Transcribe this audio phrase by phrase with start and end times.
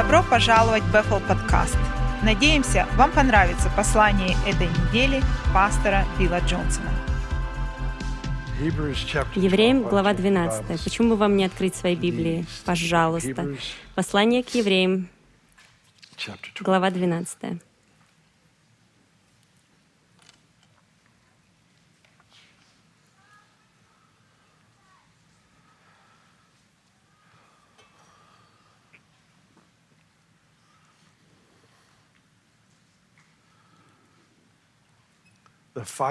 [0.00, 1.76] Добро пожаловать в Bethel подкаст.
[2.22, 6.88] Надеемся, вам понравится послание этой недели пастора Билла Джонсона.
[8.58, 10.82] Евреям, глава 12.
[10.82, 12.46] Почему бы вам не открыть свои Библии?
[12.64, 13.46] Пожалуйста.
[13.94, 15.06] Послание к евреям,
[16.60, 17.60] глава 12.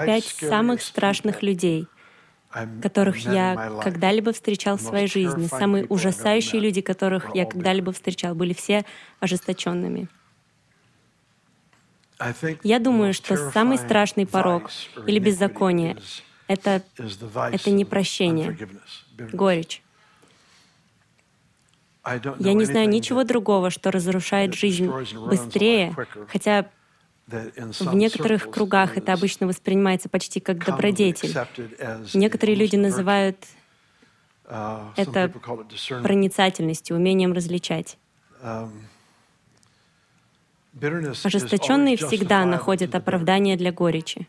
[0.04, 1.86] Пять самых страшных людей,
[2.82, 8.52] которых я когда-либо встречал в своей жизни, самые ужасающие люди, которых я когда-либо встречал, были
[8.54, 8.84] все
[9.20, 10.08] ожесточенными.
[12.62, 14.70] Я думаю, что самый страшный порог
[15.06, 15.96] или беззаконие—
[16.48, 16.82] это,
[17.34, 18.58] это непрощение,
[19.32, 19.82] горечь.
[22.38, 25.94] Я не знаю ничего другого, что разрушает жизнь быстрее,
[26.28, 26.68] хотя
[27.30, 31.34] в некоторых кругах это обычно воспринимается почти как добродетель.
[32.14, 33.36] Некоторые люди называют
[34.44, 35.32] uh, это
[36.02, 37.96] проницательностью, умением различать.
[38.42, 38.70] Um,
[41.24, 44.28] Ожесточенные всегда находят оправдание для горечи.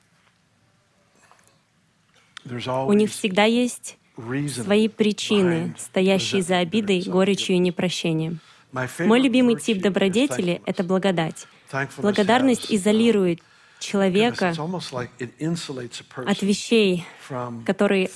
[2.43, 3.97] У них всегда есть
[4.49, 8.39] свои причины, стоящие за обидой, горечью и непрощением.
[8.99, 11.47] Мой любимый тип добродетели— это благодать.
[11.97, 13.39] Благодарность изолирует
[13.79, 14.53] человека
[16.25, 17.05] от вещей,
[17.65, 18.09] которые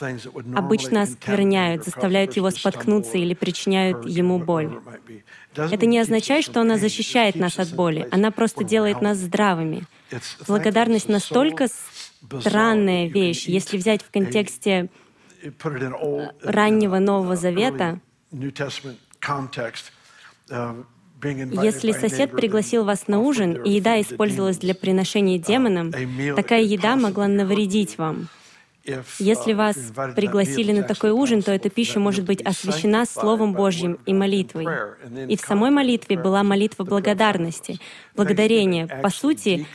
[0.55, 4.79] обычно оскверняют, заставляют его споткнуться или причиняют ему боль.
[5.55, 9.85] Это не означает, что она защищает нас от боли, она просто делает нас здравыми.
[10.47, 11.67] Благодарность настолько
[12.41, 14.89] странная вещь, если взять в контексте
[16.43, 17.99] раннего Нового Завета,
[21.23, 25.91] если сосед пригласил вас на ужин, и еда использовалась для приношения демонам,
[26.35, 28.27] такая еда могла навредить вам.
[29.17, 29.75] Если вас
[30.15, 34.67] пригласили на такой ужин, то эта пища может быть освящена Словом Божьим и молитвой.
[35.27, 37.79] И в самой молитве была молитва благодарности,
[38.15, 39.65] благодарение, по сути,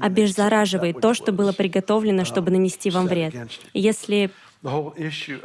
[0.00, 3.34] обеззараживает то, что было приготовлено, чтобы нанести вам вред.
[3.72, 4.30] И если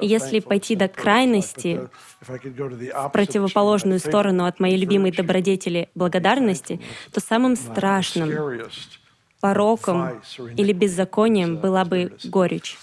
[0.02, 1.90] если пойти до крайности,
[2.22, 6.80] в противоположную сторону от моей любимой добродетели благодарности,
[7.12, 8.62] то самым страшным
[9.40, 10.22] пороком
[10.58, 12.78] или беззаконием была бы горечь.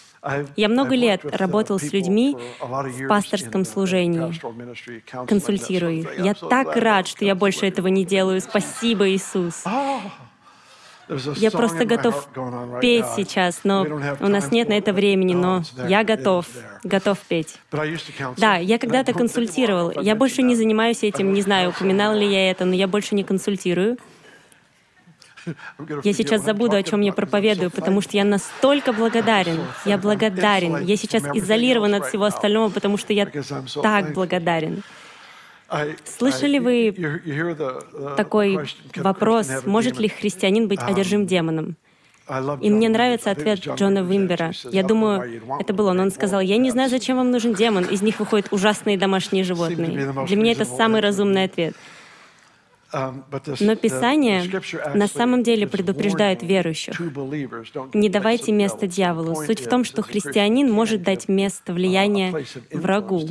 [0.57, 4.33] Я много лет работал с людьми в пасторском служении,
[5.27, 6.19] консультирую их.
[6.19, 8.41] Я так рад, что я больше этого не делаю.
[8.41, 9.65] Спасибо, Иисус.
[11.37, 12.29] Я просто готов
[12.81, 13.87] петь сейчас, но
[14.21, 16.47] у нас нет на это времени, но я готов,
[16.85, 17.57] готов петь.
[18.37, 19.93] Да, я когда-то консультировал.
[20.01, 23.25] Я больше не занимаюсь этим, не знаю, упоминал ли я это, но я больше не
[23.25, 23.99] консультирую.
[26.05, 29.61] Я сейчас забуду, о чем я проповедую, потому что я настолько благодарен.
[29.87, 30.85] Я благодарен.
[30.85, 33.27] Я сейчас изолирован от всего остального, потому что я
[33.83, 34.83] так благодарен.
[36.05, 36.95] Слышали вы
[38.17, 38.59] такой
[38.97, 41.77] вопрос, может ли христианин быть одержим демоном?
[42.61, 44.53] И мне нравится ответ Джона Вимбера.
[44.71, 45.99] Я думаю, это был он.
[45.99, 47.85] Он сказал, я не знаю, зачем вам нужен демон.
[47.85, 50.13] Из них выходят ужасные домашние животные.
[50.27, 51.75] Для меня это самый разумный ответ.
[52.93, 54.45] Но Писание
[54.95, 57.01] на самом деле предупреждает верующих.
[57.95, 59.35] Не давайте место дьяволу.
[59.35, 63.29] Суть в том, что христианин может дать место влияния врагу.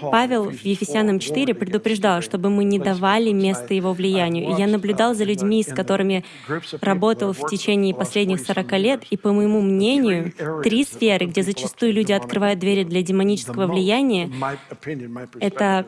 [0.00, 4.50] Павел в Ефесянам 4 предупреждал, чтобы мы не давали место его влиянию.
[4.50, 6.24] И я наблюдал за людьми, с которыми
[6.80, 10.32] работал в течение последних 40 лет, и, по моему мнению,
[10.62, 14.30] три сферы, где зачастую люди открывают двери для демонического влияния,
[15.40, 15.86] это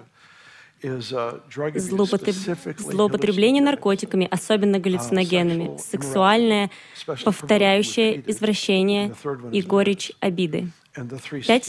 [2.76, 6.70] злоупотребление наркотиками, особенно галлюциногенами, сексуальное,
[7.24, 9.14] повторяющее извращение
[9.52, 10.68] и горечь обиды.
[11.46, 11.68] Пять,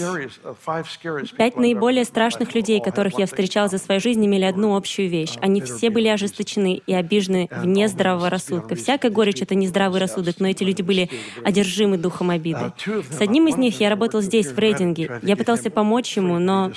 [1.35, 5.33] пять наиболее страшных людей, которых я встречал за свою жизнь, имели одну общую вещь.
[5.41, 8.75] Они все были ожесточены и обижены вне здравого рассудка.
[8.75, 11.09] Всякая горечь— это не здравый рассудок, но эти люди были
[11.43, 12.71] одержимы духом обиды.
[13.09, 15.19] С одним из них я работал здесь, в рейдинге.
[15.23, 16.71] Я пытался помочь ему, но,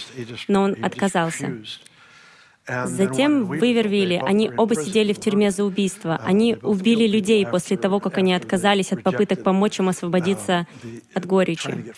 [0.48, 1.58] но он отказался.
[2.84, 6.20] Затем в Ивервилле они оба сидели в тюрьме за убийство.
[6.24, 10.66] Они убили людей после того, как они отказались от попыток помочь им освободиться
[11.14, 11.92] от горечи.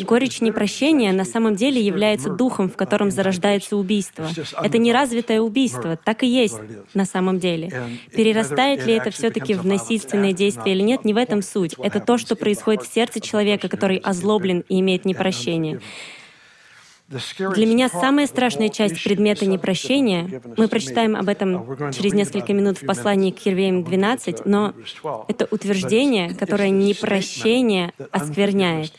[0.00, 4.28] Горечь непрощения на самом деле является духом, в котором зарождается убийство.
[4.62, 6.58] Это неразвитое убийство, так и есть
[6.94, 7.72] на самом деле.
[8.12, 11.74] Перерастает ли это все-таки в насильственное действие или нет, не в этом суть.
[11.78, 15.80] Это то, что происходит в сердце человека, который озлоблен и имеет непрощение.
[17.08, 22.78] Для меня самая страшная часть предмета непрощения, мы прочитаем об этом uh, через несколько минут
[22.78, 24.72] в послании к Хервеям 12, но
[25.28, 28.92] это утверждение, которое непрощение оскверняет.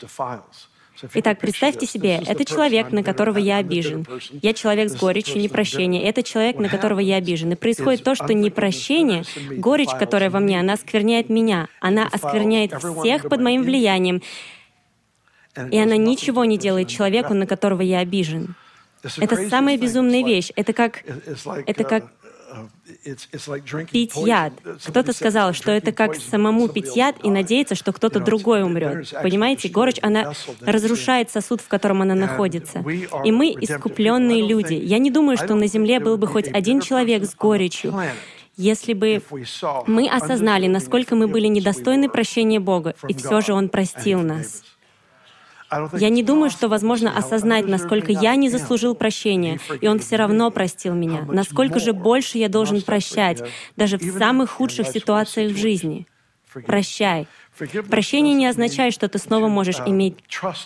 [1.14, 4.06] Итак, представьте себе, это человек, на которого я обижен.
[4.30, 6.02] Я человек с горечью непрощения.
[6.02, 7.52] Это человек, на которого я обижен.
[7.52, 11.68] И происходит то, что непрощение, горечь, которая во мне, она оскверняет меня.
[11.80, 14.22] Она оскверняет всех под моим влиянием.
[15.70, 18.54] И она ничего не делает человеку, на которого я обижен.
[19.18, 20.50] Это самая безумная вещь.
[20.56, 21.02] Это как,
[21.66, 22.04] это как
[23.90, 24.52] пить яд.
[24.86, 29.12] Кто-то сказал, что это как самому пить яд и надеяться, что кто-то другой умрет.
[29.22, 32.84] Понимаете, горечь, она разрушает сосуд, в котором она находится.
[33.24, 34.74] И мы искупленные люди.
[34.74, 37.94] Я не думаю, что на Земле был бы хоть один человек с горечью,
[38.56, 39.22] если бы
[39.86, 44.62] мы осознали, насколько мы были недостойны прощения Бога, и все же Он простил нас.
[45.98, 50.50] Я не думаю, что возможно осознать, насколько я не заслужил прощения, и Он все равно
[50.50, 51.26] простил меня.
[51.28, 53.42] Насколько же больше я должен прощать,
[53.76, 56.06] даже в самых худших ситуациях в жизни.
[56.66, 57.26] Прощай.
[57.90, 60.16] Прощение не означает, что ты снова можешь иметь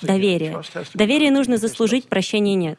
[0.02, 0.60] доверие.
[0.94, 2.78] Доверие нужно заслужить, прощения нет.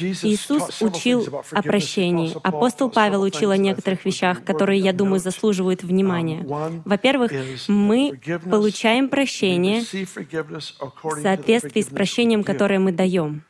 [0.00, 2.34] Иисус учил о прощении.
[2.42, 6.44] Апостол Павел учил о некоторых вещах, которые, я думаю, заслуживают внимания.
[6.84, 7.32] Во-первых,
[7.68, 8.18] мы
[8.50, 13.42] получаем прощение в соответствии с прощением, которое мы даем.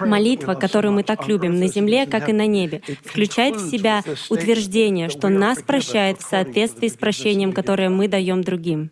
[0.00, 5.10] Молитва, которую мы так любим на земле, как и на небе, включает в себя утверждение,
[5.10, 8.90] что нас прощает в соответствии с прощением, которое мы даем другим.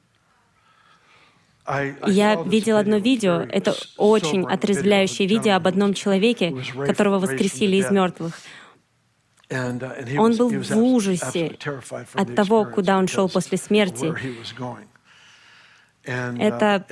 [1.67, 6.55] Я видел одно видео, это очень отрезвляющее видео об одном человеке,
[6.87, 8.39] которого воскресили из мертвых.
[9.51, 11.57] Он был в ужасе
[12.15, 14.13] от того, куда он шел после смерти.
[16.05, 16.85] Это,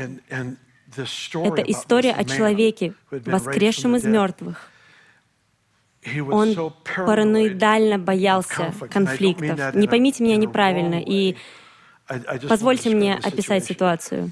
[0.97, 4.71] это история о человеке, воскресшем из мертвых.
[6.31, 9.75] Он параноидально боялся конфликтов.
[9.75, 11.37] Не поймите меня неправильно, и
[12.49, 14.31] позвольте мне описать ситуацию.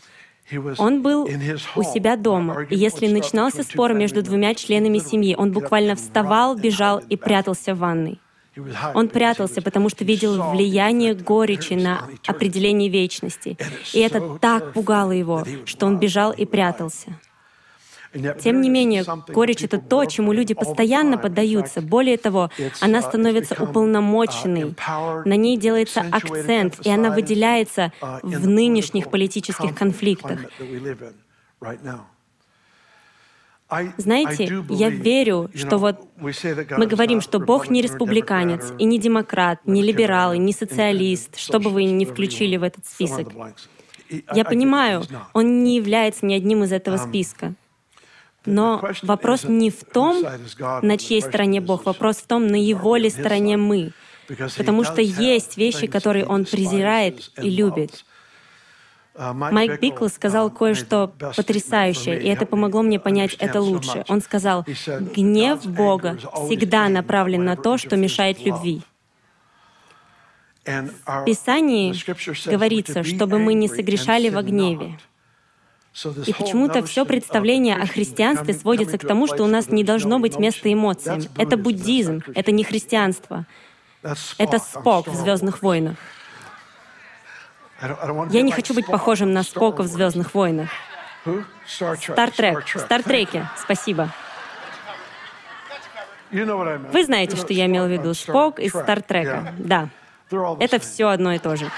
[0.78, 1.28] Он был
[1.76, 6.98] у себя дома, и если начинался спор между двумя членами семьи, он буквально вставал, бежал
[6.98, 8.18] и прятался в ванной.
[8.94, 13.56] Он прятался, потому что видел влияние горечи на определение вечности.
[13.92, 17.18] И это так пугало его, что он бежал и прятался.
[18.12, 21.82] Тем не менее, горечь— это то, чему люди постоянно поддаются.
[21.82, 22.50] Более того,
[22.80, 24.74] она становится уполномоченной,
[25.24, 30.40] на ней делается акцент, и она выделяется в нынешних политических конфликтах.
[33.98, 39.82] Знаете, я верю, что вот мы говорим, что Бог не республиканец, и не демократ, не
[39.82, 43.28] либерал, и не социалист, что бы вы ни включили в этот список.
[44.34, 45.02] Я понимаю,
[45.34, 47.54] он не является ни одним из этого списка.
[48.46, 50.24] Но вопрос не в том,
[50.82, 53.92] на чьей стороне Бог, вопрос в том, на его ли стороне мы.
[54.56, 58.04] Потому что есть вещи, которые он презирает и любит.
[59.18, 64.04] Майк Бикл сказал кое-что потрясающее, и это помогло мне понять это лучше.
[64.08, 68.82] Он сказал, гнев Бога всегда направлен на то, что мешает любви.
[70.64, 71.94] В Писании
[72.48, 74.98] говорится, чтобы мы не согрешали во гневе.
[76.26, 80.38] И почему-то все представление о христианстве сводится к тому, что у нас не должно быть
[80.38, 81.22] места эмоциям.
[81.36, 83.46] Это буддизм, это не христианство.
[84.38, 85.96] Это Спок в «Звездных войнах».
[88.30, 90.70] Я не хочу быть похожим на Спока в «Звездных войнах».
[91.66, 92.64] Стартрек.
[92.64, 93.48] В Стартреке.
[93.56, 94.10] Спасибо.
[96.30, 98.14] Вы знаете, что я имел в виду.
[98.14, 99.54] Спок из Стартрека.
[99.58, 99.88] Да.
[100.60, 101.70] Это все одно и то же.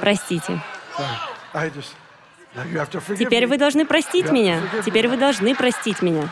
[0.00, 0.60] Простите.
[3.18, 4.60] Теперь вы должны простить меня.
[4.84, 6.28] Теперь вы должны простить меня.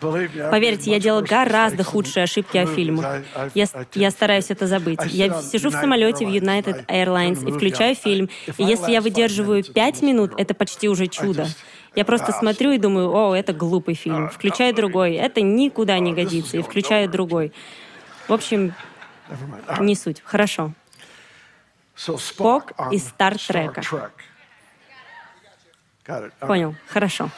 [0.00, 3.22] Поверьте, я делал гораздо худшие ошибки о фильмах.
[3.54, 5.00] Я, я стараюсь это забыть.
[5.06, 10.02] Я сижу в самолете в United Airlines и включаю фильм, и если я выдерживаю пять
[10.02, 11.46] минут, это почти уже чудо.
[11.94, 14.28] Я просто смотрю и думаю, о, это глупый фильм.
[14.30, 17.52] Включаю другой, это никуда не годится, и включаю другой.
[18.28, 18.74] В общем,
[19.78, 20.22] не суть.
[20.24, 20.72] Хорошо.
[22.18, 23.82] Спок из Стартрека.
[26.40, 27.30] Понял, хорошо.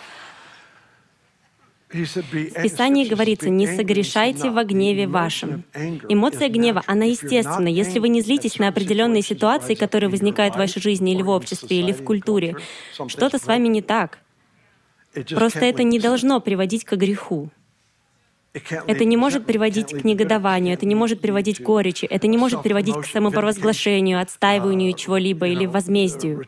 [1.90, 5.64] В Писании говорится, не согрешайте во гневе вашем.
[6.08, 7.68] Эмоция гнева, она естественна.
[7.68, 11.78] Если вы не злитесь на определенные ситуации, которые возникают в вашей жизни или в обществе,
[11.78, 12.56] или в культуре,
[13.06, 14.18] что-то с вами не так.
[15.30, 17.50] Просто это не должно приводить к греху.
[18.86, 22.62] Это не может приводить к негодованию, это не может приводить к горечи, это не может
[22.62, 26.44] приводить к самопровозглашению, отстаиванию чего-либо или возмездию.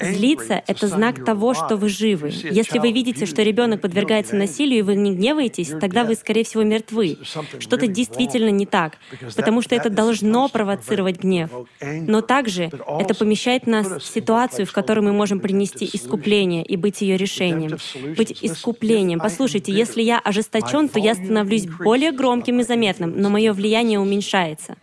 [0.00, 2.28] Злиться— это знак того, что вы живы.
[2.28, 6.62] Если вы видите, что ребенок подвергается насилию, и вы не гневаетесь, тогда вы, скорее всего,
[6.62, 7.18] мертвы.
[7.58, 8.98] Что-то действительно не так,
[9.36, 11.50] потому что это должно провоцировать гнев.
[11.80, 17.00] Но также это помещает нас в ситуацию, в которой мы можем принести искупление и быть
[17.02, 17.78] ее решением.
[18.16, 19.18] Быть искуплением.
[19.18, 24.76] Послушайте, если я ожесточен, то я становлюсь более громким и заметным, но мое влияние уменьшается.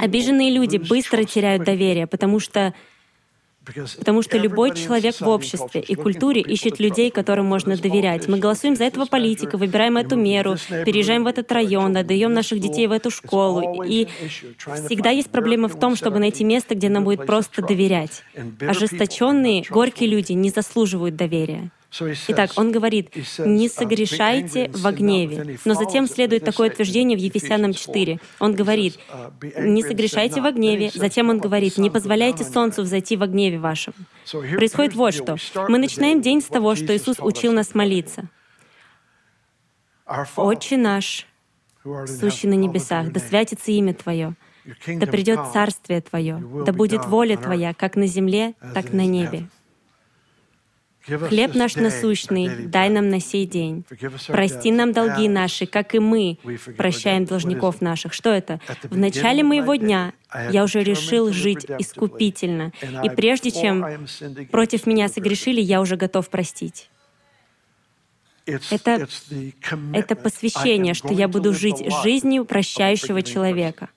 [0.00, 2.74] Обиженные люди быстро теряют доверие, потому что
[3.98, 8.26] Потому что любой человек в обществе и культуре ищет людей, которым можно доверять.
[8.28, 12.86] Мы голосуем за этого политика, выбираем эту меру, переезжаем в этот район, отдаем наших детей
[12.86, 13.82] в эту школу.
[13.82, 14.08] И
[14.86, 18.22] всегда есть проблема в том, чтобы найти место, где нам будет просто доверять.
[18.60, 21.70] Ожесточенные, горькие люди не заслуживают доверия.
[22.28, 25.58] Итак, он говорит, не согрешайте во гневе.
[25.64, 28.20] Но затем следует такое утверждение в Ефесянам 4.
[28.40, 28.98] Он говорит,
[29.58, 30.90] не согрешайте во гневе.
[30.94, 33.94] Затем он говорит, не позволяйте солнцу взойти во гневе вашем.
[34.30, 35.36] Происходит вот что.
[35.68, 38.28] Мы начинаем день с того, что Иисус учил нас молиться.
[40.36, 41.26] «Отче наш,
[41.84, 44.34] сущий на небесах, да святится имя Твое,
[44.86, 49.48] да придет Царствие Твое, да будет воля Твоя, как на земле, так на небе.
[51.08, 53.84] Хлеб наш насущный дай нам на сей день.
[54.26, 56.38] Прости нам долги наши, как и мы
[56.76, 58.12] прощаем должников наших.
[58.12, 58.60] Что это?
[58.84, 60.12] В начале моего дня
[60.50, 62.72] я уже решил жить искупительно.
[63.04, 64.06] И прежде чем
[64.50, 66.90] против меня согрешили, я уже готов простить.
[68.70, 69.06] Это,
[69.92, 73.90] это посвящение, что я буду жить жизнью прощающего человека.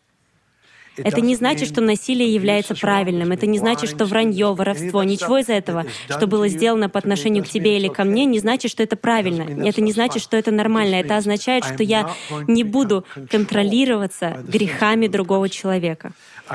[0.98, 3.31] Это не значит, что насилие является правильным.
[3.31, 7.48] Это не значит, что вранье, воровство, ничего из этого, что было сделано по отношению к
[7.48, 9.43] тебе или ко мне, не значит, что это правильно.
[9.67, 10.95] Это не значит, что это нормально.
[10.95, 12.13] Это означает, что я
[12.48, 16.12] не буду контролироваться грехами другого человека.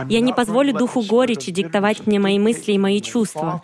[0.08, 3.62] Я не позволю духу горечи диктовать мне мои мысли и мои чувства.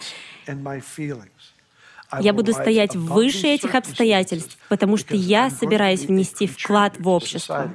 [2.20, 7.74] Я буду стоять выше этих обстоятельств, потому что я собираюсь внести вклад в общество.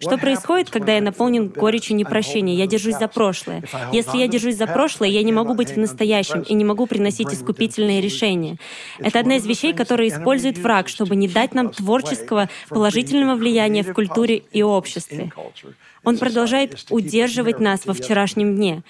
[0.00, 2.54] Что происходит, когда я наполнен горечью непрощения?
[2.54, 3.62] Я держусь за прошлое.
[3.92, 7.32] Если я держусь за прошлое, я не могу быть в настоящем и не могу приносить
[7.32, 8.58] искупительные решения.
[8.98, 13.92] Это одна из вещей, которые использует враг, чтобы не дать нам творческого положительного влияния в
[13.92, 15.32] культуре и обществе.
[16.04, 18.82] Он продолжает удерживать нас во вчерашнем дне.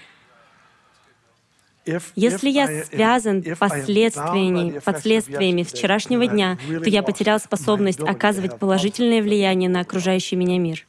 [2.17, 9.81] Если я связан последствиями, последствиями вчерашнего дня, то я потерял способность оказывать положительное влияние на
[9.81, 10.85] окружающий меня мир.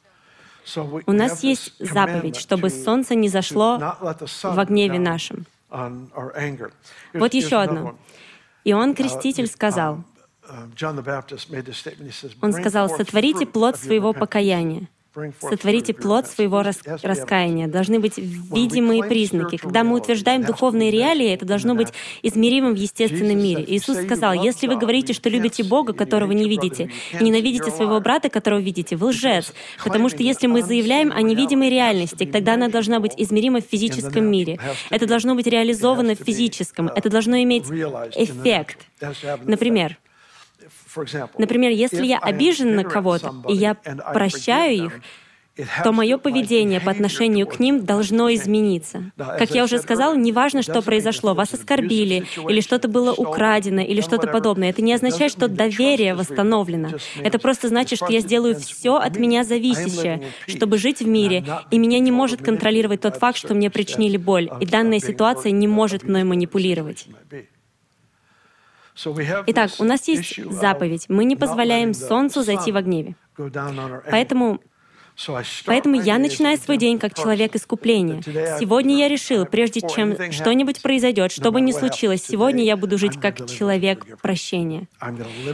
[1.05, 3.77] У нас есть заповедь, чтобы солнце не зашло
[4.43, 5.45] в гневе нашем.
[7.13, 7.97] Вот еще одно.
[8.63, 10.03] Иоанн Креститель сказал,
[12.41, 14.87] он сказал, «Сотворите плод своего покаяния».
[15.41, 17.67] Сотворите плод своего рас раскаяния.
[17.67, 19.57] Должны быть видимые признаки.
[19.57, 21.89] Когда мы утверждаем духовные реалии, это должно быть
[22.23, 23.63] измеримым в естественном мире.
[23.67, 28.29] Иисус сказал, если вы говорите, что любите Бога, которого не видите, и ненавидите своего брата,
[28.29, 29.53] которого видите, вы лжец.
[29.83, 34.25] Потому что если мы заявляем о невидимой реальности, тогда она должна быть измерима в физическом
[34.25, 34.59] мире.
[34.89, 36.87] Это должно быть реализовано в физическом.
[36.87, 37.65] Это должно иметь
[38.15, 38.87] эффект.
[39.45, 39.97] Например,
[41.37, 45.01] Например, если я обижен на кого-то, и я прощаю их,
[45.83, 49.11] то мое поведение по отношению к ним должно измениться.
[49.17, 54.27] Как я уже сказал, неважно, что произошло, вас оскорбили, или что-то было украдено, или что-то
[54.27, 54.69] подобное.
[54.69, 56.89] Это не означает, что доверие восстановлено.
[57.23, 61.77] Это просто значит, что я сделаю все от меня зависящее, чтобы жить в мире, и
[61.77, 66.03] меня не может контролировать тот факт, что мне причинили боль, и данная ситуация не может
[66.03, 67.07] мной манипулировать.
[69.47, 71.05] Итак, у нас есть заповедь.
[71.07, 73.15] Мы не позволяем солнцу зайти во гневе.
[74.09, 74.59] Поэтому
[75.65, 78.21] Поэтому я начинаю свой день как человек искупления.
[78.59, 83.19] Сегодня я решил, прежде чем что-нибудь произойдет, что бы ни случилось, сегодня я буду жить
[83.19, 84.87] как человек прощения.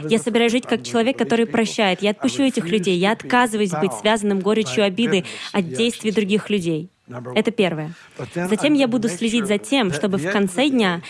[0.08, 2.02] Я собираюсь жить как человек, который прощает.
[2.02, 2.98] Я отпущу этих людей.
[2.98, 6.90] Я отказываюсь быть связанным горечью обиды от действий других людей.
[7.34, 7.94] Это первое.
[8.34, 11.02] Затем я буду следить за тем, чтобы в конце дня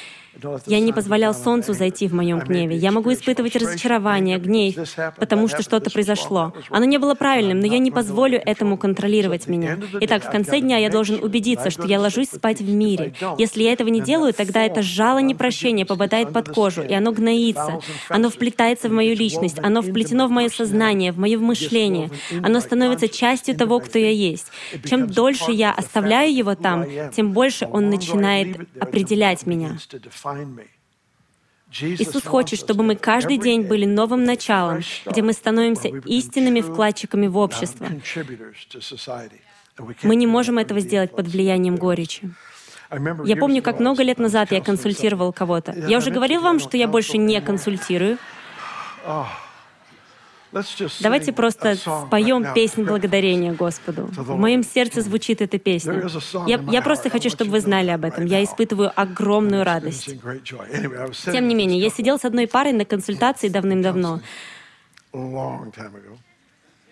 [0.66, 2.76] я не позволял солнцу зайти в моем гневе.
[2.76, 4.74] Я могу испытывать разочарование, гнев,
[5.16, 6.52] потому что что-то произошло.
[6.70, 9.78] Оно не было правильным, но я не позволю этому контролировать меня.
[10.00, 13.14] Итак, в конце дня я должен убедиться, что я ложусь спать в мире.
[13.38, 17.80] Если я этого не делаю, тогда это жало непрощения попадает под кожу, и оно гноится.
[18.08, 22.10] Оно вплетается в мою личность, оно вплетено в мое сознание, в мое мышление.
[22.42, 24.46] Оно становится частью того, кто я есть.
[24.84, 29.78] Чем дольше я оставляю его там, тем больше он начинает определять меня.
[31.80, 37.36] Иисус хочет, чтобы мы каждый день были новым началом, где мы становимся истинными вкладчиками в
[37.36, 37.88] общество.
[40.02, 42.30] Мы не можем этого сделать под влиянием горечи.
[43.24, 45.72] Я помню, как много лет назад я консультировал кого-то.
[45.72, 48.18] Я уже говорил вам, что я больше не консультирую.
[51.00, 54.08] Давайте просто споем песнь благодарения Господу.
[54.16, 56.06] В моем сердце звучит эта песня.
[56.46, 58.26] Я, я просто хочу, чтобы вы знали об этом.
[58.26, 60.06] Я испытываю огромную радость.
[61.24, 64.20] Тем не менее, я сидел с одной парой на консультации давным-давно.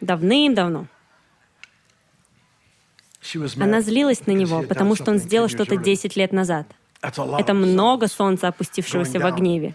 [0.00, 0.87] Давным-давно.
[3.61, 6.66] Она злилась на него, потому что он сделал что-то 10 лет назад.
[7.00, 9.75] Это много солнца, опустившегося во гневе.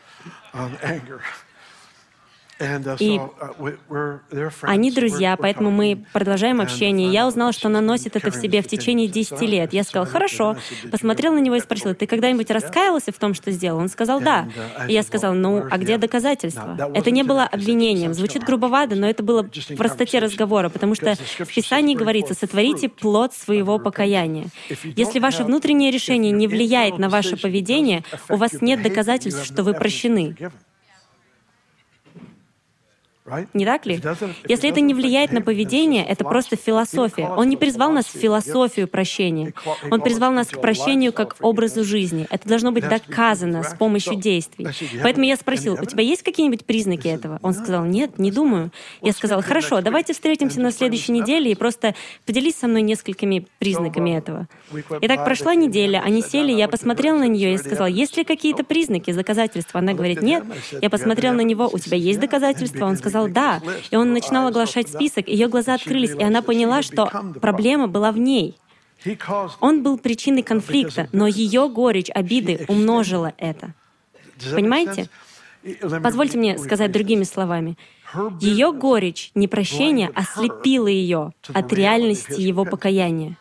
[2.60, 7.12] Uh, И uh, они друзья, поэтому мы продолжаем общение.
[7.12, 9.74] Я узнала, что она носит это в себе в течение 10 лет.
[9.74, 10.58] Я сказала, хорошо.
[10.92, 13.80] Посмотрел на него и спросил, ты когда-нибудь раскаялся в том, что сделал?
[13.80, 14.48] Он сказал, да.
[14.80, 16.92] Uh, И я сказала, ну, а где доказательства?
[16.96, 18.14] Это не было обвинением.
[18.14, 23.34] Звучит грубовато, но это было в простоте разговора, потому что в Писании говорится, сотворите плод
[23.34, 24.48] своего покаяния.
[24.84, 29.74] Если ваше внутреннее решение не влияет на ваше поведение, у вас нет доказательств, что вы
[29.74, 30.36] прощены.
[33.54, 34.02] Не так ли?
[34.48, 37.28] Если это не влияет на поведение, это просто философия.
[37.28, 39.54] Он не призвал нас в философию прощения.
[39.92, 42.28] Он призвал нас к прощению как образу жизни.
[42.30, 44.68] Это должно быть доказано с помощью действий.
[45.04, 47.40] Поэтому я спросил, у тебя есть какие-нибудь признаки этого?
[47.42, 48.72] Он сказал, нет, не думаю.
[49.02, 54.12] Я сказал, хорошо, давайте встретимся на следующей неделе и просто поделись со мной несколькими признаками
[54.12, 54.48] этого.
[55.02, 58.64] И так прошла неделя, они сели, я посмотрел на нее и сказал, есть ли какие-то
[58.64, 59.80] признаки, доказательства?
[59.80, 60.44] Она говорит, нет.
[60.82, 62.86] Я посмотрел на него, у тебя есть доказательства?
[62.86, 63.62] Он сказал, сказал «да».
[63.92, 67.10] И он начинал оглашать список, ее глаза открылись, и она поняла, что
[67.42, 68.58] проблема была в ней.
[69.62, 73.74] Он был причиной конфликта, но ее горечь, обиды умножила это.
[74.54, 75.10] Понимаете?
[76.04, 77.78] Позвольте мне сказать другими словами.
[78.40, 83.38] Ее горечь, непрощение ослепило ее от реальности его покаяния.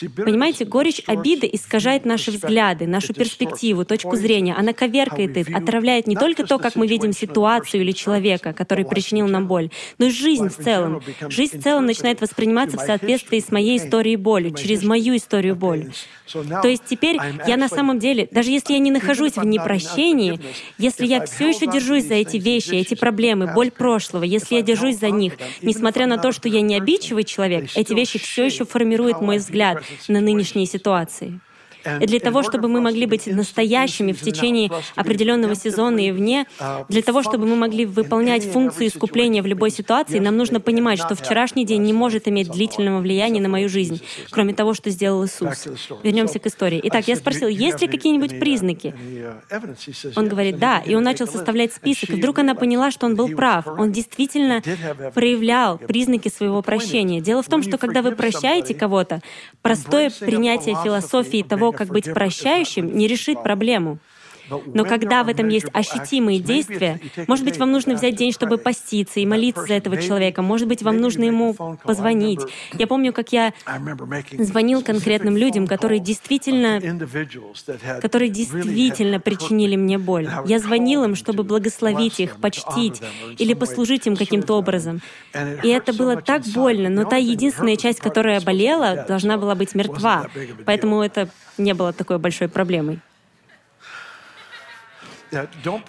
[0.00, 4.54] Понимаете, горечь обиды искажает наши взгляды, нашу перспективу, точку зрения.
[4.54, 9.28] Она коверкает их, отравляет не только то, как мы видим ситуацию или человека, который причинил
[9.28, 11.02] нам боль, но и жизнь в целом.
[11.28, 15.92] Жизнь в целом начинает восприниматься в соответствии с моей историей боли, через мою историю боли.
[16.32, 20.40] То есть теперь я на самом деле, даже если я не нахожусь в непрощении,
[20.78, 24.98] если я все еще держусь за эти вещи, эти проблемы, боль прошлого, если я держусь
[24.98, 29.20] за них, несмотря на то, что я не обидчивый человек, эти вещи все еще формируют
[29.20, 31.40] мой взгляд на нынешние ситуации.
[32.00, 36.46] И для того, чтобы мы могли быть настоящими в течение определенного сезона и вне,
[36.88, 41.14] для того, чтобы мы могли выполнять функцию искупления в любой ситуации, нам нужно понимать, что
[41.14, 45.68] вчерашний день не может иметь длительного влияния на мою жизнь, кроме того, что сделал Иисус.
[46.02, 46.80] Вернемся к истории.
[46.84, 48.94] Итак, я спросил, есть ли какие-нибудь признаки?
[50.16, 53.28] Он говорит, да, и он начал составлять список, и вдруг она поняла, что он был
[53.28, 53.66] прав.
[53.66, 54.62] Он действительно
[55.14, 57.20] проявлял признаки своего прощения.
[57.20, 59.20] Дело в том, что когда вы прощаете кого-то,
[59.62, 63.98] простое принятие философии того, как быть прощающим, не решит проблему.
[64.48, 69.20] Но когда в этом есть ощутимые действия, может быть, вам нужно взять день, чтобы поститься
[69.20, 72.40] и молиться за этого человека, может быть, вам нужно ему позвонить.
[72.74, 73.52] Я помню, как я
[74.38, 76.80] звонил конкретным людям, которые действительно,
[78.00, 80.28] которые действительно причинили мне боль.
[80.46, 83.00] Я звонил им, чтобы благословить их, почтить
[83.38, 85.00] или послужить им каким-то образом.
[85.62, 90.26] И это было так больно, но та единственная часть, которая болела, должна была быть мертва.
[90.66, 91.28] Поэтому это
[91.58, 93.00] не было такой большой проблемой.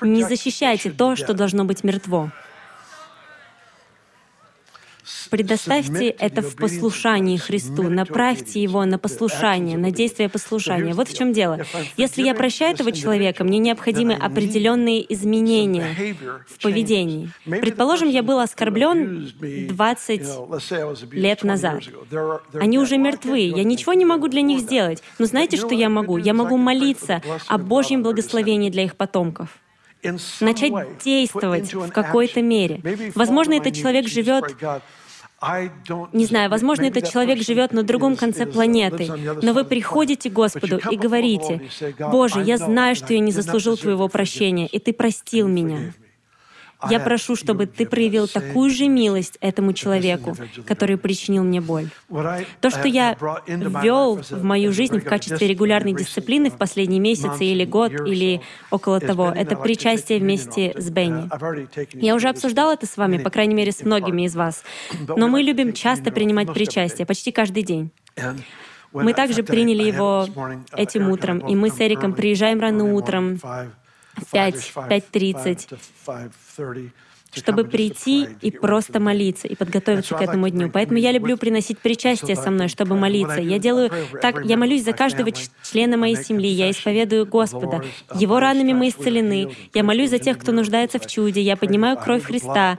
[0.02, 2.32] Не защищайте то, что должно быть мертво.
[5.30, 10.94] Предоставьте это в послушании Христу, направьте его на послушание, на действие послушания.
[10.94, 11.60] Вот в чем дело.
[11.98, 16.16] Если я прощаю этого человека, мне необходимы определенные изменения
[16.48, 17.30] в поведении.
[17.46, 19.32] Предположим, я был оскорблен
[19.70, 21.84] 20 лет назад.
[22.54, 25.04] Они уже мертвы, я ничего не могу для них сделать.
[25.20, 26.18] Но знаете, что я могу?
[26.18, 29.63] Я могу молиться о Божьем благословении для их потомков
[30.40, 32.82] начать действовать в какой-то мере.
[33.16, 34.56] Возможно, этот человек живет
[36.14, 39.12] не знаю, возможно, этот человек живет на другом конце планеты,
[39.42, 41.62] но вы приходите к Господу и говорите,
[42.00, 45.94] «Боже, я знаю, что я не заслужил Твоего прощения, и Ты простил меня.
[46.90, 51.88] Я прошу, чтобы ты проявил такую же милость этому человеку, который причинил мне боль.
[52.62, 53.16] То, что я
[53.48, 58.42] ввел в мою жизнь в качестве регулярной дисциплины в последние месяцы или год, или
[58.72, 61.30] около того, это причастие вместе с Бенни.
[61.94, 64.64] Я уже обсуждал это с вами, по крайней мере, с многими из вас.
[65.08, 67.92] Но мы любим часто принимать причастие, почти каждый день.
[68.92, 70.28] Мы также приняли его
[70.76, 73.40] этим утром, и мы с Эриком приезжаем рано утром,
[74.20, 75.80] 5, 5.30,
[77.36, 80.70] чтобы прийти и просто молиться и подготовиться к этому дню.
[80.72, 83.42] Поэтому я люблю приносить причастие со мной, чтобы молиться.
[83.42, 83.92] Я делаю
[84.22, 85.30] так, я молюсь за каждого
[85.64, 87.84] члена моей семьи, я исповедую Господа.
[88.16, 89.52] Его ранами мы исцелены.
[89.74, 91.42] Я молюсь за тех, кто нуждается в чуде.
[91.42, 92.78] Я поднимаю кровь Христа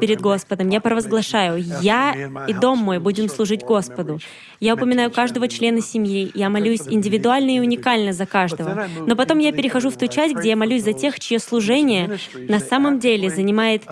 [0.00, 0.68] перед Господом.
[0.68, 2.14] Я провозглашаю, я
[2.46, 4.18] и дом мой будем служить Господу.
[4.60, 6.30] Я упоминаю каждого члена семьи.
[6.34, 8.88] Я молюсь индивидуально и уникально за каждого.
[9.06, 12.60] Но потом я перехожу в ту часть, где я молюсь за тех, чье служение на
[12.60, 13.82] самом деле занимает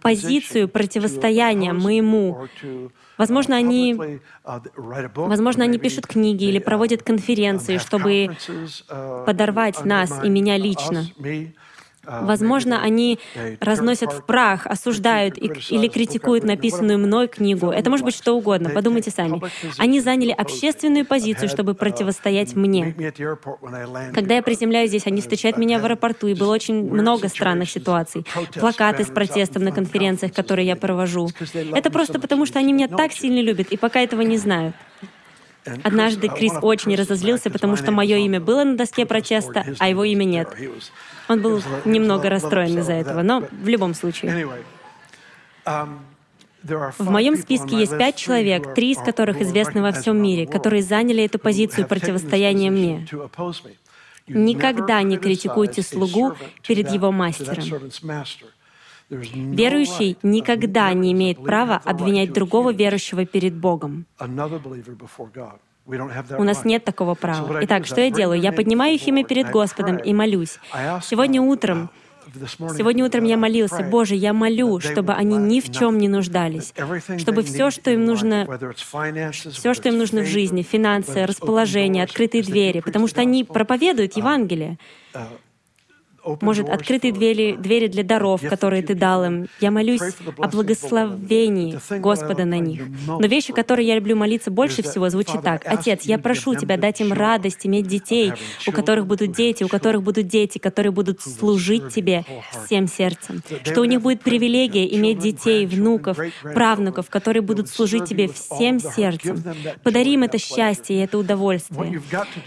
[0.00, 2.48] позицию противостояния моему.
[3.18, 3.96] Возможно, они,
[5.14, 8.36] возможно, они пишут книги или проводят конференции, чтобы
[9.26, 11.04] подорвать нас и меня лично.
[12.04, 13.18] А, Возможно, они
[13.60, 17.70] разносят в прах, осуждают или критикуют написанную мной книгу.
[17.70, 18.70] Это может быть что угодно.
[18.70, 19.40] Подумайте сами.
[19.78, 22.94] Они заняли общественную позицию, чтобы противостоять мне.
[24.12, 28.26] Когда я приземляюсь здесь, они встречают меня в аэропорту, и было очень много странных ситуаций.
[28.54, 31.28] Плакаты с протестом на конференциях, которые я провожу.
[31.74, 34.74] Это просто потому, что они меня так сильно любят, и пока этого не знают.
[35.64, 40.24] Однажды Крис очень разозлился, потому что мое имя было на доске протеста, а его имя
[40.24, 40.48] нет.
[41.28, 44.48] Он был немного расстроен из-за этого, но в любом случае.
[45.64, 51.24] В моем списке есть пять человек, три из которых известны во всем мире, которые заняли
[51.24, 53.06] эту позицию противостояния мне.
[54.28, 57.90] Никогда не критикуйте слугу перед его мастером.
[59.12, 64.06] Верующий никогда не имеет права обвинять другого верующего перед Богом.
[64.18, 64.26] У
[66.44, 67.58] нас нет такого права.
[67.62, 68.40] Итак, что я делаю?
[68.40, 70.58] Я поднимаю их имя перед Господом и молюсь.
[71.02, 71.90] Сегодня утром
[72.76, 76.72] Сегодня утром я молился, Боже, я молю, чтобы они ни в чем не нуждались,
[77.18, 78.48] чтобы все, что им нужно,
[79.50, 84.78] все, что им нужно в жизни, финансы, расположение, открытые двери, потому что они проповедуют Евангелие
[86.40, 89.48] может, открытые двери, двери для даров, которые Ты дал им.
[89.60, 90.02] Я молюсь
[90.38, 92.82] о благословении Господа на них.
[93.06, 95.62] Но вещи, которые я люблю молиться больше всего, звучит так.
[95.64, 98.32] «Отец, я прошу Тебя дать им радость, иметь детей,
[98.66, 102.24] у которых будут дети, у которых будут дети, которые будут служить Тебе
[102.64, 103.42] всем сердцем.
[103.64, 109.42] Что у них будет привилегия иметь детей, внуков, правнуков, которые будут служить Тебе всем сердцем.
[109.82, 112.02] Подари им это счастье и это удовольствие.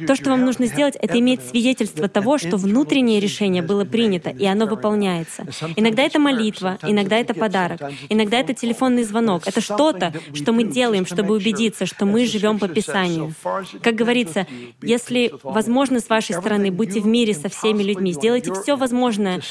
[0.08, 4.46] То, что вам нужно сделать, это иметь свидетельство того, что внутреннее решение было принято, и
[4.46, 5.46] оно выполняется.
[5.76, 9.48] Иногда это молитва, иногда это подарок, иногда это телефонный звонок.
[9.48, 13.34] Это что-то, что мы делаем, чтобы убедиться, что мы живем по Писанию.
[13.82, 14.48] Как говорится,
[14.82, 19.42] если возможно с вашей стороны, будьте в мире со всеми людьми, сделайте все возможное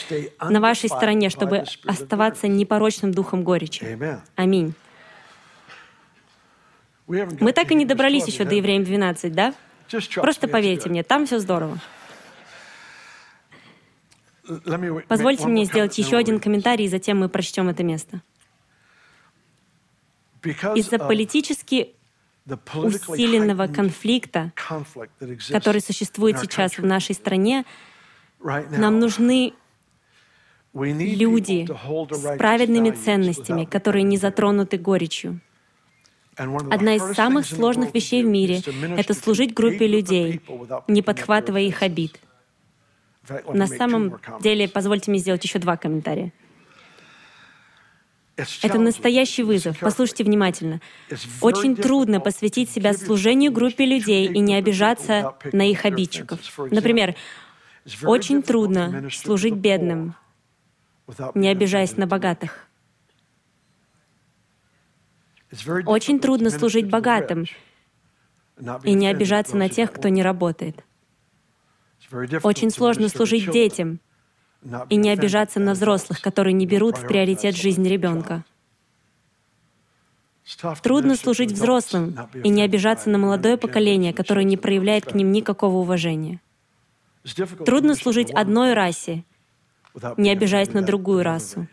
[0.40, 3.98] на вашей стороне, чтобы оставаться непорочным духом горечи.
[4.36, 4.74] Аминь.
[7.06, 9.54] Мы так и не добрались еще до Евреям 12, да?
[10.14, 11.78] Просто поверьте мне, там все здорово.
[15.08, 18.22] Позвольте мне сделать еще один комментарий, и затем мы прочтем это место.
[20.42, 21.94] Из-за политически
[22.74, 24.52] усиленного конфликта,
[25.48, 27.64] который существует сейчас в нашей стране,
[28.42, 29.54] нам нужны
[30.74, 31.66] люди
[32.10, 35.40] с праведными ценностями, которые не затронуты горечью.
[36.36, 38.60] Одна из самых сложных вещей в мире—
[38.98, 40.42] это служить группе людей,
[40.88, 42.20] не подхватывая их обид—
[43.52, 46.32] на самом деле, позвольте мне сделать еще два комментария.
[48.62, 49.78] Это настоящий вызов.
[49.78, 50.80] Послушайте внимательно.
[51.40, 56.40] Очень трудно посвятить себя служению группе людей и не обижаться на их обидчиков.
[56.70, 57.14] Например,
[58.02, 60.16] очень трудно служить бедным,
[61.34, 62.66] не обижаясь на богатых.
[65.86, 67.44] Очень трудно служить богатым
[68.82, 70.84] и не обижаться на тех, кто не работает.
[72.42, 74.00] Очень сложно служить детям
[74.88, 78.44] и не обижаться на взрослых, которые не берут в приоритет жизнь ребенка.
[80.82, 85.78] Трудно служить взрослым и не обижаться на молодое поколение, которое не проявляет к ним никакого
[85.78, 86.40] уважения.
[87.64, 89.24] Трудно служить одной расе,
[90.18, 91.66] не обижаясь на другую расу.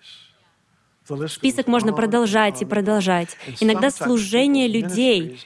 [1.28, 3.36] Список можно продолжать и продолжать.
[3.60, 5.40] Иногда служение людей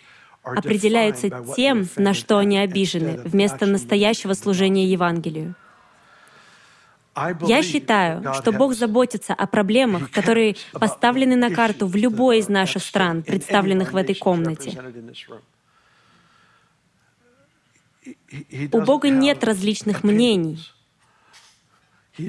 [0.46, 5.56] определяются тем, на что они обижены, вместо настоящего служения Евангелию.
[7.42, 12.84] Я считаю, что Бог заботится о проблемах, которые поставлены на карту в любой из наших
[12.84, 14.78] стран, представленных в этой комнате.
[18.72, 20.60] У Бога нет различных мнений.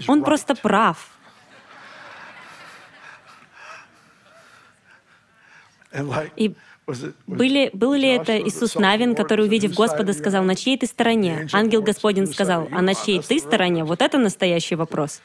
[0.07, 1.11] Он просто прав.
[6.37, 6.55] И
[7.27, 11.49] Были, был ли это Иисус Навин, который, увидев Господа, сказал, на чьей ты стороне?
[11.53, 13.85] Ангел Господень сказал, а на чьей ты стороне?
[13.85, 15.21] Вот это настоящий вопрос.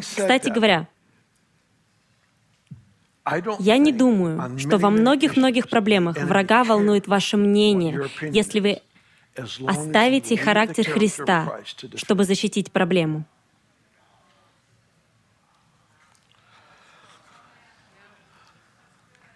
[0.00, 0.86] Кстати говоря,
[3.58, 8.80] я не думаю, что во многих-многих проблемах врага волнует ваше мнение, если вы
[9.66, 11.60] оставите характер Христа,
[11.94, 13.24] чтобы защитить проблему.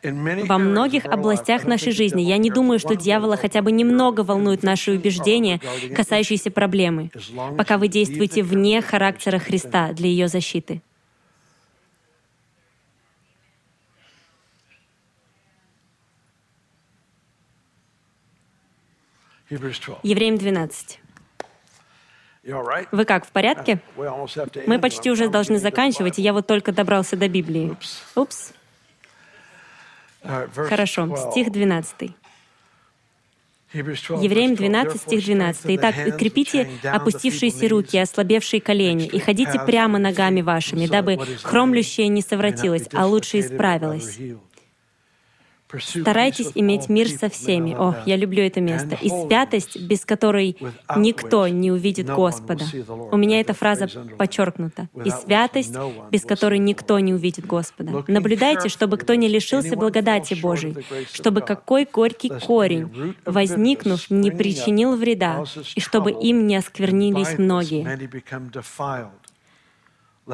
[0.03, 4.91] Во многих областях нашей жизни я не думаю, что дьявола хотя бы немного волнует наши
[4.93, 5.61] убеждения,
[5.95, 7.11] касающиеся проблемы,
[7.57, 10.83] пока вы действуете вне характера Христа для ее защиты.
[20.03, 20.99] Евреям 12.
[22.91, 23.81] Вы как, в порядке?
[24.67, 27.77] Мы почти уже должны заканчивать, и я вот только добрался до Библии.
[28.17, 28.53] Упс.
[30.25, 32.11] Хорошо, стих 12.
[33.75, 35.65] Евреям 12, стих 12.
[35.67, 42.89] «Итак, крепите опустившиеся руки, ослабевшие колени, и ходите прямо ногами вашими, дабы хромлющее не совратилось,
[42.93, 44.19] а лучше исправилось.
[45.79, 47.75] Старайтесь иметь мир со всеми.
[47.75, 48.97] О, я люблю это место.
[49.01, 50.57] И святость, без которой
[50.97, 52.65] никто не увидит Господа.
[53.11, 54.89] У меня эта фраза подчеркнута.
[55.05, 55.75] И святость,
[56.11, 58.05] без которой никто не увидит Господа.
[58.09, 60.77] Наблюдайте, чтобы кто не лишился благодати Божией,
[61.13, 67.83] чтобы какой горький корень, возникнув, не причинил вреда, и чтобы им не осквернились многие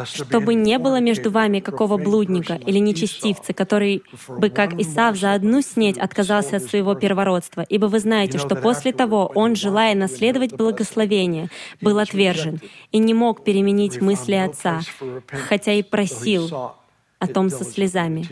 [0.05, 5.63] чтобы не было между вами какого блудника или нечестивца, который бы, как Исав, за одну
[5.63, 11.49] снеть отказался от своего первородства, ибо вы знаете, что после того он, желая наследовать благословение,
[11.81, 12.61] был отвержен
[12.93, 14.81] и не мог переменить мысли отца,
[15.29, 16.75] хотя и просил
[17.19, 18.27] о том со слезами.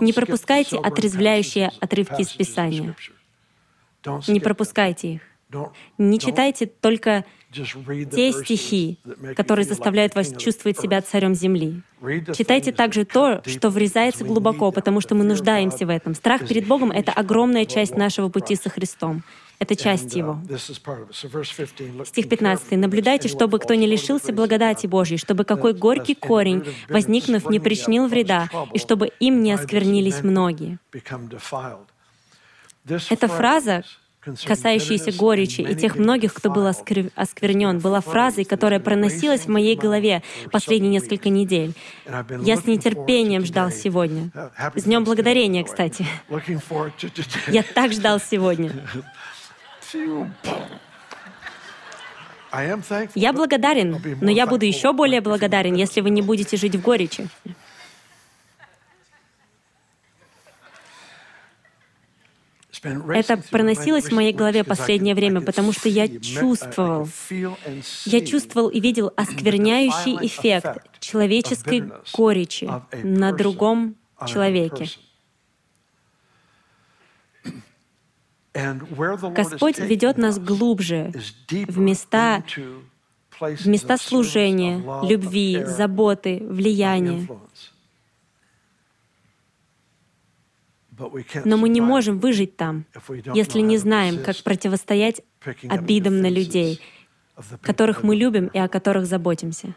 [0.00, 2.96] Не пропускайте отрезвляющие отрывки из Писания.
[4.26, 5.22] Не пропускайте их.
[5.98, 8.98] Не читайте только те стихи,
[9.36, 11.82] которые заставляют вас чувствовать себя царем земли.
[12.36, 16.14] Читайте также то, что врезается глубоко, потому что мы нуждаемся в этом.
[16.14, 19.22] Страх перед Богом— это огромная часть нашего пути со Христом.
[19.58, 20.40] Это часть его.
[22.04, 22.72] Стих 15.
[22.72, 28.48] «Наблюдайте, чтобы кто не лишился благодати Божьей, чтобы какой горький корень, возникнув, не причинил вреда,
[28.72, 30.78] и чтобы им не осквернились многие».
[33.08, 33.84] Эта фраза,
[34.44, 40.22] касающаяся горечи и тех многих, кто был осквернен, была фразой, которая проносилась в моей голове
[40.50, 41.72] последние несколько недель.
[42.42, 44.30] Я с нетерпением ждал сегодня.
[44.74, 46.06] С Днем Благодарения, кстати.
[47.48, 48.72] Я так ждал сегодня.
[53.14, 57.28] Я благодарен, но я буду еще более благодарен, если вы не будете жить в горечи.
[62.84, 67.08] Это проносилось в моей голове последнее время, потому что я чувствовал,
[68.04, 72.70] я чувствовал и видел оскверняющий эффект человеческой горечи
[73.02, 74.88] на другом человеке.
[78.54, 81.12] Господь ведет нас глубже
[81.68, 82.44] в места,
[83.40, 87.26] в места служения, любви, заботы, влияния.
[91.44, 92.84] Но мы не можем выжить там,
[93.34, 95.22] если не знаем, как противостоять
[95.68, 96.80] обидам на людей,
[97.62, 99.74] которых мы любим и о которых заботимся.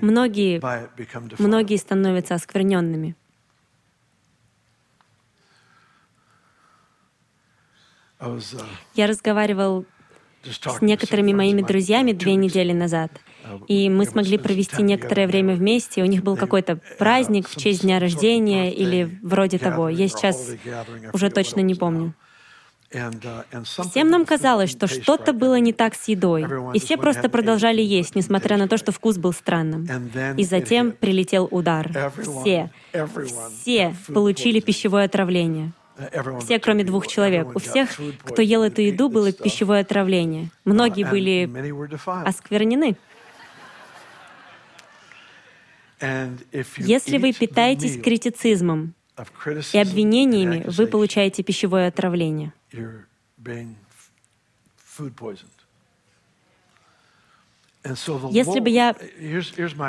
[0.00, 0.60] Многие,
[1.42, 3.16] многие становятся оскверненными.
[8.20, 8.40] Uh,
[8.94, 9.86] Я разговаривал
[10.42, 13.12] с некоторыми моими друзьями две недели назад—
[13.66, 16.02] и мы смогли провести некоторое время вместе.
[16.02, 19.88] У них был какой-то праздник в честь дня рождения или вроде того.
[19.88, 20.50] Я сейчас
[21.12, 22.14] уже точно не помню.
[23.90, 28.14] Всем нам казалось, что что-то было не так с едой, и все просто продолжали есть,
[28.14, 29.86] несмотря на то, что вкус был странным.
[30.36, 31.90] И затем прилетел удар.
[32.22, 32.70] Все,
[33.60, 35.72] все получили пищевое отравление.
[36.40, 37.54] Все, кроме двух человек.
[37.54, 37.90] У всех,
[38.22, 40.50] кто ел эту еду, было пищевое отравление.
[40.64, 41.50] Многие были
[42.24, 42.96] осквернены.
[46.00, 48.94] Если вы питаетесь критицизмом
[49.72, 52.52] и обвинениями, вы получаете пищевое отравление.
[58.30, 58.94] Если бы я,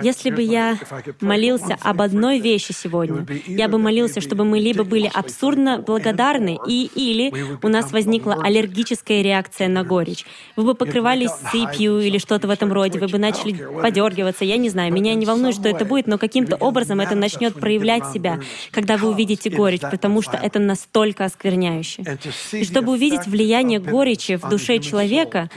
[0.01, 0.77] если бы я
[1.21, 6.89] молился об одной вещи сегодня, я бы молился, чтобы мы либо были абсурдно благодарны, и
[6.95, 10.25] или у нас возникла аллергическая реакция на горечь.
[10.55, 14.69] Вы бы покрывались сыпью или что-то в этом роде, вы бы начали подергиваться, я не
[14.69, 18.39] знаю, меня не волнует, что это будет, но каким-то образом это начнет проявлять себя,
[18.71, 22.03] когда вы увидите горечь, потому что это настолько оскверняюще.
[22.51, 25.49] И чтобы увидеть влияние горечи в душе человека,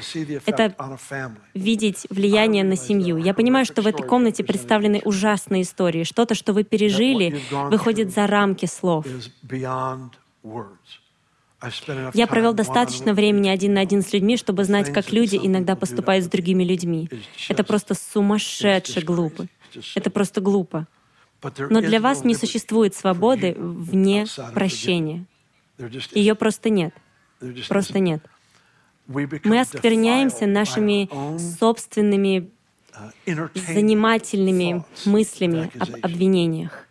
[0.46, 0.74] это
[1.55, 3.18] видеть влияние на семью.
[3.18, 6.05] Я понимаю, что в этой комнате представлены ужасные истории.
[6.05, 9.07] Что-то, что вы пережили, выходит за рамки слов.
[12.14, 16.25] Я провел достаточно времени один на один с людьми, чтобы знать, как люди иногда поступают
[16.25, 17.09] с другими людьми.
[17.49, 19.47] Это просто сумасшедше глупо.
[19.95, 20.87] Это просто глупо.
[21.71, 25.27] Но для вас не существует свободы вне прощения.
[26.12, 26.95] Ее просто нет.
[27.68, 28.23] Просто нет.
[29.07, 31.09] Мы оскверняемся нашими
[31.59, 32.51] собственными
[33.55, 36.87] занимательными мыслями об обвинениях.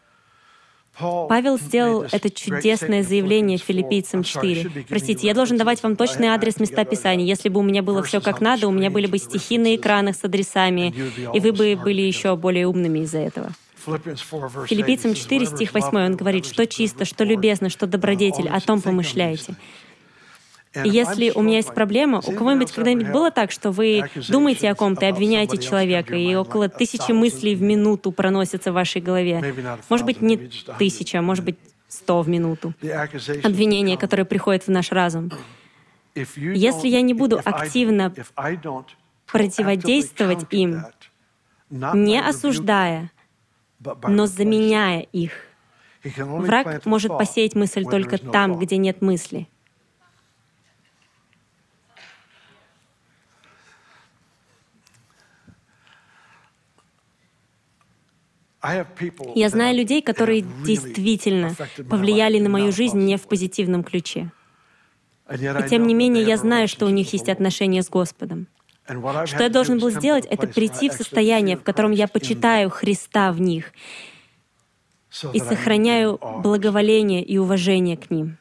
[1.00, 4.86] Павел сделал это чудесное заявление филиппийцам 4.
[4.88, 7.26] Простите, я должен давать вам точный адрес места Писания.
[7.26, 10.16] Если бы у меня было все как надо, у меня были бы стихи на экранах
[10.16, 10.94] с адресами,
[11.34, 13.52] и вы бы были еще более умными из-за этого.
[13.86, 19.56] Филиппийцам 4, стих 8, он говорит, что чисто, что любезно, что добродетель, о том помышляйте.
[20.74, 24.76] И если у меня есть проблема, у кого-нибудь когда-нибудь было так, что вы думаете о
[24.76, 29.54] ком-то и обвиняете человека, и около тысячи мыслей в минуту проносятся в вашей голове?
[29.90, 30.38] Может быть, не
[30.78, 31.58] тысяча, может быть,
[31.90, 32.74] сто в минуту.
[33.44, 35.32] Обвинения, которые приходят в наш разум.
[36.16, 38.14] Если я не буду активно
[39.26, 40.84] противодействовать им,
[41.70, 43.12] не осуждая,
[44.08, 45.34] но заменяя их,
[46.04, 49.48] враг может посеять мысль только там, где нет мысли.
[59.36, 61.56] Я знаю людей, которые действительно
[61.90, 64.32] повлияли на мою жизнь не в позитивном ключе.
[65.32, 68.48] И тем не менее, я знаю, что у них есть отношения с Господом.
[69.26, 73.40] Что я должен был сделать, это прийти в состояние, в котором я почитаю Христа в
[73.40, 73.74] них
[75.34, 78.38] и сохраняю благоволение и уважение к ним.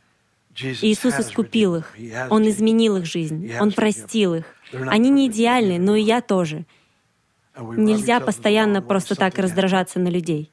[0.56, 1.96] Иисус искупил их,
[2.28, 4.44] Он изменил их жизнь, Он простил их.
[4.72, 6.66] Они не идеальны, но и я тоже—
[7.60, 10.50] Нельзя постоянно просто так раздражаться на людей.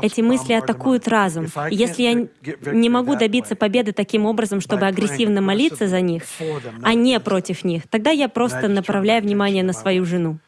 [0.00, 1.46] Эти мысли атакуют разум.
[1.70, 2.28] Если я
[2.72, 6.22] не могу добиться победы таким образом, чтобы агрессивно молиться за них,
[6.82, 10.38] а не против них, тогда я просто направляю внимание на свою жену.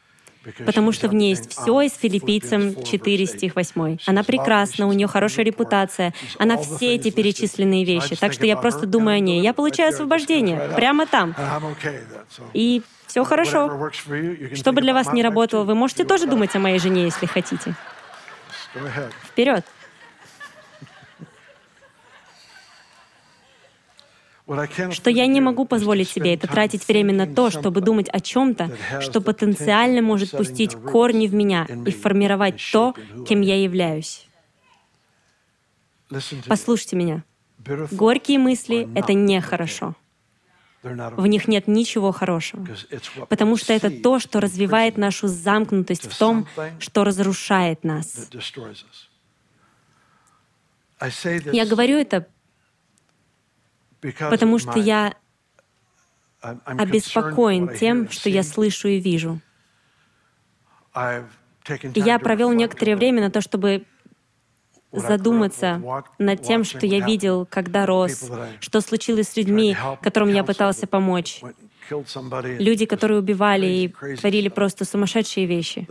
[0.65, 3.97] Потому что в ней есть все из филиппийцам 4 стих 8.
[4.05, 8.15] Она прекрасна, у нее хорошая репутация, она все эти перечисленные вещи.
[8.15, 9.41] Так что я просто думаю о ней.
[9.41, 11.35] Я получаю освобождение прямо там.
[12.53, 13.89] И все хорошо.
[14.53, 17.75] Что бы для вас не работало, вы можете тоже думать о моей жене, если хотите.
[19.23, 19.65] Вперед.
[24.91, 28.71] Что я не могу позволить себе, это тратить время на то, чтобы думать о чем-то,
[29.01, 32.93] что потенциально может пустить корни в меня и формировать то,
[33.27, 34.27] кем я являюсь.
[36.47, 37.23] Послушайте меня.
[37.91, 39.95] Горькие мысли— это нехорошо.
[40.83, 42.63] В них нет ничего хорошего,
[43.27, 48.29] потому что это то, что развивает нашу замкнутость в том, что разрушает нас.
[51.51, 52.27] Я говорю это,
[54.19, 55.13] потому что я
[56.65, 59.39] обеспокоен тем, что я слышу и вижу.
[60.95, 63.85] И я провел некоторое время на то, чтобы
[64.91, 65.81] задуматься
[66.19, 71.41] над тем, что я видел, когда рос, что случилось с людьми, которым я пытался помочь.
[72.59, 75.87] Люди, которые убивали и творили просто сумасшедшие вещи.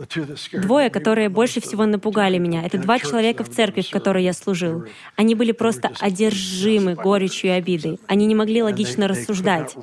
[0.51, 4.85] Двое, которые больше всего напугали меня, это два человека в церкви, в которой я служил.
[5.15, 7.99] Они были просто одержимы горечью и обидой.
[8.07, 9.75] Они не могли логично рассуждать.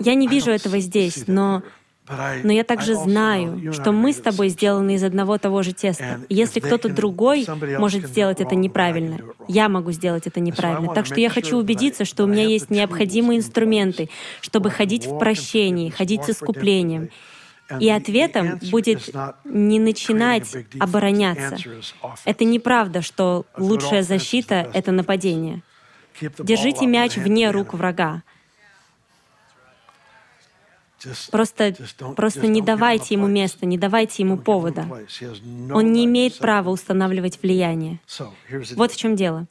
[0.00, 1.62] Я не вижу этого здесь, но
[2.42, 6.20] но я также знаю, что мы с тобой сделаны из одного того же теста.
[6.28, 7.46] И если кто-то другой
[7.78, 10.92] может сделать это неправильно, я могу сделать это неправильно.
[10.94, 14.08] Так что я хочу убедиться, что у меня есть необходимые инструменты,
[14.40, 17.10] чтобы ходить в прощении, ходить с искуплением.
[17.80, 19.10] И ответом будет
[19.44, 21.56] не начинать обороняться.
[22.24, 25.62] Это неправда, что лучшая защита— это нападение.
[26.38, 28.22] Держите мяч вне рук врага.
[31.30, 31.74] Просто,
[32.16, 34.86] просто не давайте ему места, не давайте ему повода.
[35.72, 38.00] Он не имеет права устанавливать влияние.
[38.74, 39.46] Вот в чем дело.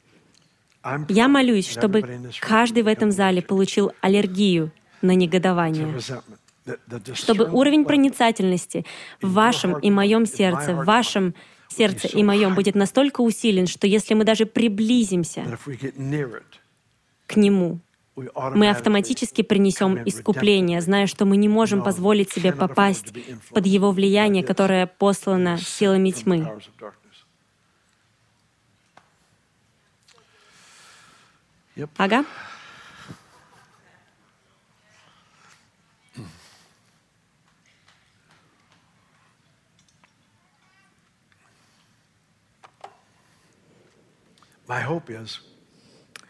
[1.08, 4.70] Я молюсь, чтобы каждый в этом зале получил аллергию
[5.02, 5.98] на негодование.
[7.14, 8.84] чтобы уровень проницательности
[9.22, 11.34] в вашем и моем сердце, в вашем
[11.68, 15.58] сердце и моем будет настолько усилен, что если мы даже приблизимся
[17.26, 17.80] к Нему,
[18.54, 23.12] мы автоматически принесем искупление, зная, что мы не можем позволить себе попасть
[23.50, 26.60] под Его влияние, которое послано силами тьмы.
[31.96, 32.24] Ага.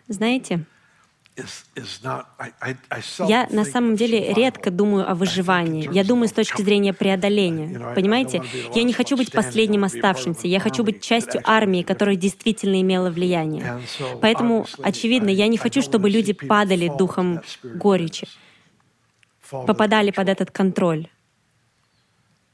[0.08, 0.64] Знаете,
[3.28, 5.88] я на самом деле редко думаю о выживании.
[5.92, 7.94] Я думаю с точки зрения преодоления.
[7.94, 8.42] Понимаете?
[8.74, 10.48] Я не хочу быть последним оставшимся.
[10.48, 13.80] Я хочу быть частью армии, которая действительно имела влияние.
[14.20, 18.26] Поэтому, очевидно, я не хочу, чтобы люди падали духом горечи,
[19.50, 21.08] попадали под этот контроль.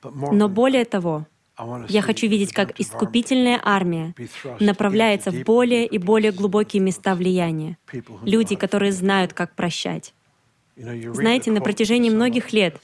[0.03, 1.27] Но более того,
[1.89, 4.15] я хочу видеть, как искупительная армия
[4.61, 7.79] направляется в более и более глубокие места влияния.
[8.25, 10.15] Люди, которые знают, как прощать.
[10.77, 12.77] Знаете, на протяжении многих лет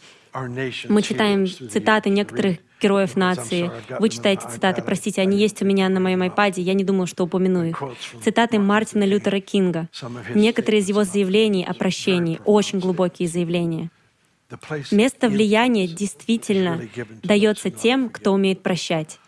[0.88, 3.70] мы читаем цитаты некоторых героев нации.
[3.98, 7.24] Вы читаете цитаты, простите, они есть у меня на моем айпаде, я не думал, что
[7.24, 7.82] упомяну их.
[8.22, 9.88] Цитаты Мартина Лютера Кинга.
[10.34, 13.90] Некоторые из его заявлений о прощении, очень глубокие заявления—
[14.90, 16.80] Место влияния действительно
[17.22, 19.18] дается тем, кто умеет прощать.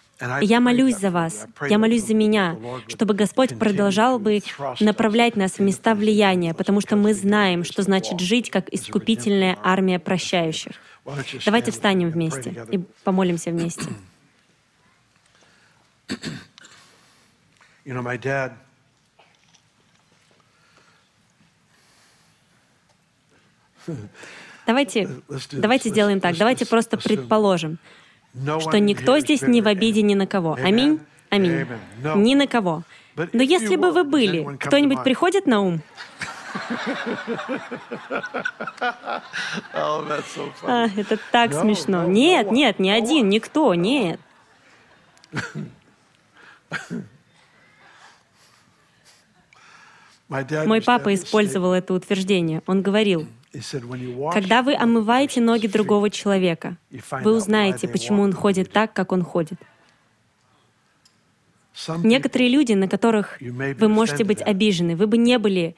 [0.41, 2.57] И я молюсь за вас, я молюсь за меня,
[2.87, 4.41] чтобы Господь продолжал бы
[4.79, 9.99] направлять нас в места влияния, потому что мы знаем, что значит жить как искупительная армия
[9.99, 10.75] прощающих.
[11.45, 13.85] Давайте встанем вместе и помолимся вместе.
[17.85, 18.53] You know, my dad
[24.67, 25.09] Давайте,
[25.51, 26.37] давайте сделаем так.
[26.37, 27.79] Давайте просто предположим,
[28.61, 30.55] что никто здесь не в обиде ни на кого.
[30.63, 31.01] Аминь?
[31.31, 31.67] Аминь.
[32.17, 32.83] Ни на кого.
[33.17, 35.81] Но если бы вы были, кто-нибудь приходит на ум?
[39.73, 42.05] А, это так смешно.
[42.05, 44.21] Нет, нет, ни один, никто, нет.
[50.29, 52.63] Мой папа использовал это утверждение.
[52.67, 53.27] Он говорил,
[54.33, 56.77] когда вы омываете ноги другого человека,
[57.23, 59.61] вы узнаете, почему он ходит так, как он ходит.
[62.03, 65.75] Некоторые люди, на которых вы можете быть обижены, вы бы не были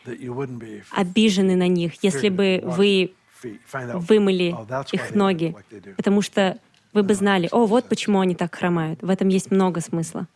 [0.90, 3.12] обижены на них, если бы вы
[3.72, 4.54] вымыли
[4.92, 5.54] их ноги,
[5.96, 6.58] потому что
[6.92, 9.02] вы бы знали, о, вот почему они так хромают.
[9.02, 10.26] В этом есть много смысла.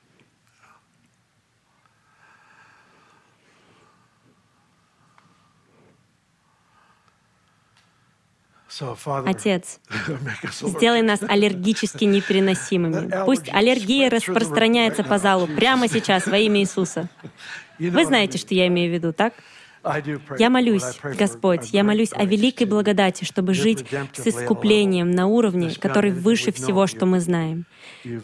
[9.27, 9.81] Отец,
[10.61, 13.25] сделай нас аллергически непереносимыми.
[13.25, 17.09] Пусть аллергия распространяется по залу прямо сейчас во имя Иисуса.
[17.79, 19.35] Вы знаете, что я имею в виду, так?
[20.39, 26.13] Я молюсь, Господь, я молюсь о великой благодати, чтобы жить с искуплением на уровне, который
[26.13, 27.67] выше всего, что мы знаем.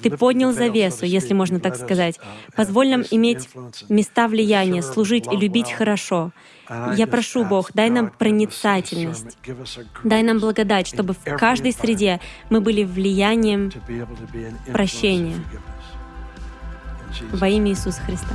[0.03, 2.19] Ты поднял завесу, если можно так сказать.
[2.57, 3.49] Позволь нам иметь
[3.89, 6.33] места влияния, служить и любить хорошо.
[6.97, 9.37] Я прошу, Бог, дай нам проницательность,
[10.03, 13.71] дай нам благодать, чтобы в каждой среде мы были влиянием
[14.73, 15.37] прощения.
[17.33, 18.35] Во имя Иисуса Христа.